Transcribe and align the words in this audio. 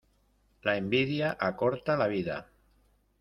La 0.67 0.73
envidia 0.83 1.29
acorta 1.51 1.99
la 2.05 2.11
vida. 2.15 2.39